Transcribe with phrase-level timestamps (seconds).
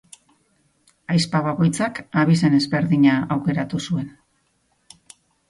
[1.11, 4.11] Ahizpa bakoitzak abizen ezberdina aukeratu zuen.